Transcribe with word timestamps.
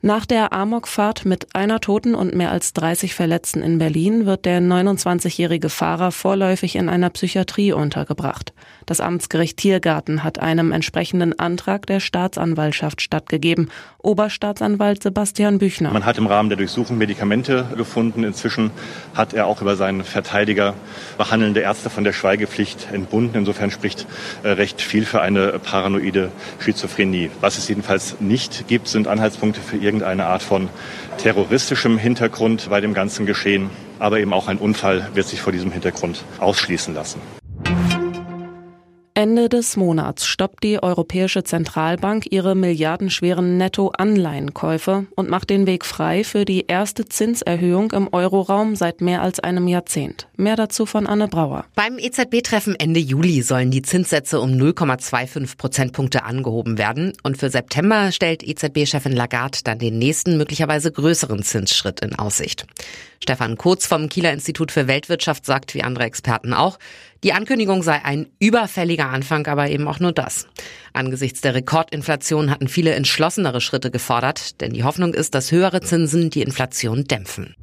Nach 0.00 0.26
der 0.26 0.52
Amokfahrt 0.52 1.24
mit 1.24 1.56
einer 1.56 1.80
Toten 1.80 2.14
und 2.14 2.32
mehr 2.32 2.52
als 2.52 2.72
30 2.72 3.16
Verletzten 3.16 3.62
in 3.64 3.78
Berlin 3.78 4.26
wird 4.26 4.44
der 4.44 4.60
29-jährige 4.60 5.70
Fahrer 5.70 6.12
vorläufig 6.12 6.76
in 6.76 6.88
einer 6.88 7.10
Psychiatrie 7.10 7.72
untergebracht. 7.72 8.52
Das 8.86 9.00
Amtsgericht 9.00 9.56
Tiergarten 9.56 10.22
hat 10.22 10.38
einem 10.38 10.70
entsprechenden 10.70 11.36
Antrag 11.36 11.86
der 11.86 11.98
Staatsanwaltschaft 11.98 13.02
stattgegeben. 13.02 13.70
Oberstaatsanwalt 13.98 15.02
Sebastian 15.02 15.58
Büchner. 15.58 15.92
Man 15.92 16.06
hat 16.06 16.16
im 16.16 16.28
Rahmen 16.28 16.48
der 16.48 16.58
Durchsuchung 16.58 16.96
Medikamente 16.96 17.66
gefunden. 17.76 18.22
Inzwischen 18.22 18.70
hat 19.14 19.34
er 19.34 19.46
auch 19.46 19.60
über 19.60 19.74
seinen 19.74 20.04
Verteidiger 20.04 20.74
behandelnde 21.18 21.60
Ärzte 21.60 21.90
von 21.90 22.04
der 22.04 22.12
Schweigepflicht 22.12 22.88
entbunden. 22.92 23.36
Insofern 23.36 23.72
spricht 23.72 24.06
äh, 24.44 24.50
recht 24.50 24.80
viel 24.80 25.04
für 25.04 25.20
eine 25.20 25.58
paranoide 25.58 26.30
Schizophrenie. 26.60 27.30
Was 27.40 27.58
es 27.58 27.66
jedenfalls 27.66 28.20
nicht 28.20 28.68
gibt, 28.68 28.86
sind 28.86 29.08
Anhaltspunkte 29.08 29.60
für 29.60 29.87
irgendeine 29.88 30.26
Art 30.26 30.42
von 30.42 30.68
terroristischem 31.16 31.96
Hintergrund 31.96 32.68
bei 32.68 32.82
dem 32.82 32.92
ganzen 32.92 33.24
Geschehen. 33.24 33.70
Aber 33.98 34.20
eben 34.20 34.34
auch 34.34 34.46
ein 34.48 34.58
Unfall 34.58 35.08
wird 35.14 35.26
sich 35.26 35.40
vor 35.40 35.50
diesem 35.50 35.72
Hintergrund 35.72 36.24
ausschließen 36.40 36.94
lassen. 36.94 37.22
Ende 39.18 39.48
des 39.48 39.76
Monats 39.76 40.26
stoppt 40.26 40.62
die 40.62 40.80
Europäische 40.80 41.42
Zentralbank 41.42 42.30
ihre 42.30 42.54
milliardenschweren 42.54 43.56
Netto-Anleihenkäufe 43.56 45.08
und 45.16 45.28
macht 45.28 45.50
den 45.50 45.66
Weg 45.66 45.84
frei 45.84 46.22
für 46.22 46.44
die 46.44 46.66
erste 46.68 47.04
Zinserhöhung 47.04 47.90
im 47.90 48.08
Euroraum 48.12 48.76
seit 48.76 49.00
mehr 49.00 49.20
als 49.20 49.40
einem 49.40 49.66
Jahrzehnt. 49.66 50.28
Mehr 50.36 50.54
dazu 50.54 50.86
von 50.86 51.08
Anne 51.08 51.26
Brauer. 51.26 51.64
Beim 51.74 51.98
EZB-Treffen 51.98 52.76
Ende 52.78 53.00
Juli 53.00 53.42
sollen 53.42 53.72
die 53.72 53.82
Zinssätze 53.82 54.40
um 54.40 54.50
0,25 54.50 55.56
Prozentpunkte 55.56 56.22
angehoben 56.22 56.78
werden. 56.78 57.12
Und 57.24 57.38
für 57.38 57.50
September 57.50 58.12
stellt 58.12 58.44
EZB-Chefin 58.44 59.10
Lagarde 59.10 59.58
dann 59.64 59.80
den 59.80 59.98
nächsten, 59.98 60.36
möglicherweise 60.36 60.92
größeren 60.92 61.42
Zinsschritt 61.42 61.98
in 62.02 62.14
Aussicht. 62.14 62.66
Stefan 63.20 63.56
Kurz 63.56 63.84
vom 63.84 64.08
Kieler 64.08 64.32
Institut 64.32 64.70
für 64.70 64.86
Weltwirtschaft 64.86 65.44
sagt, 65.44 65.74
wie 65.74 65.82
andere 65.82 66.04
Experten 66.04 66.54
auch, 66.54 66.78
die 67.24 67.32
Ankündigung 67.32 67.82
sei 67.82 68.04
ein 68.04 68.28
überfälliger 68.38 69.07
Anfang, 69.08 69.46
aber 69.46 69.68
eben 69.68 69.88
auch 69.88 70.00
nur 70.00 70.12
das. 70.12 70.46
Angesichts 70.92 71.40
der 71.40 71.54
Rekordinflation 71.54 72.50
hatten 72.50 72.68
viele 72.68 72.92
entschlossenere 72.92 73.60
Schritte 73.60 73.90
gefordert, 73.90 74.60
denn 74.60 74.72
die 74.72 74.84
Hoffnung 74.84 75.14
ist, 75.14 75.34
dass 75.34 75.52
höhere 75.52 75.80
Zinsen 75.80 76.30
die 76.30 76.42
Inflation 76.42 77.04
dämpfen 77.04 77.54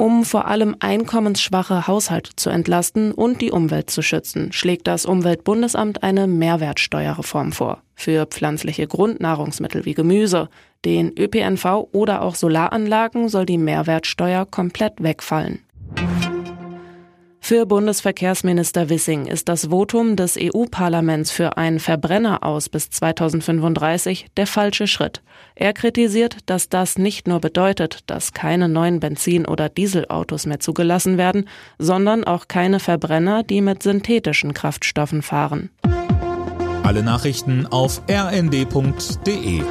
um 0.00 0.24
vor 0.24 0.46
allem 0.46 0.76
einkommensschwache 0.80 1.86
Haushalte 1.86 2.30
zu 2.34 2.48
entlasten 2.48 3.12
und 3.12 3.42
die 3.42 3.50
Umwelt 3.50 3.90
zu 3.90 4.00
schützen, 4.00 4.50
schlägt 4.50 4.86
das 4.86 5.04
Umweltbundesamt 5.04 6.02
eine 6.02 6.26
Mehrwertsteuerreform 6.26 7.52
vor. 7.52 7.82
Für 7.94 8.24
pflanzliche 8.24 8.86
Grundnahrungsmittel 8.86 9.84
wie 9.84 9.92
Gemüse, 9.92 10.48
den 10.86 11.12
ÖPNV 11.18 11.88
oder 11.92 12.22
auch 12.22 12.34
Solaranlagen 12.34 13.28
soll 13.28 13.44
die 13.44 13.58
Mehrwertsteuer 13.58 14.46
komplett 14.46 15.02
wegfallen. 15.02 15.60
Für 17.50 17.66
Bundesverkehrsminister 17.66 18.90
Wissing 18.90 19.26
ist 19.26 19.48
das 19.48 19.70
Votum 19.70 20.14
des 20.14 20.38
EU-Parlaments 20.40 21.32
für 21.32 21.56
einen 21.56 21.80
Verbrenner 21.80 22.44
aus 22.44 22.68
bis 22.68 22.90
2035 22.90 24.26
der 24.36 24.46
falsche 24.46 24.86
Schritt. 24.86 25.20
Er 25.56 25.72
kritisiert, 25.72 26.36
dass 26.46 26.68
das 26.68 26.96
nicht 26.96 27.26
nur 27.26 27.40
bedeutet, 27.40 28.04
dass 28.06 28.34
keine 28.34 28.68
neuen 28.68 29.00
Benzin- 29.00 29.48
oder 29.48 29.68
Dieselautos 29.68 30.46
mehr 30.46 30.60
zugelassen 30.60 31.18
werden, 31.18 31.48
sondern 31.76 32.22
auch 32.22 32.46
keine 32.46 32.78
Verbrenner, 32.78 33.42
die 33.42 33.62
mit 33.62 33.82
synthetischen 33.82 34.54
Kraftstoffen 34.54 35.20
fahren. 35.20 35.70
Alle 36.84 37.02
Nachrichten 37.02 37.66
auf 37.66 38.00
rnd.de 38.08 39.62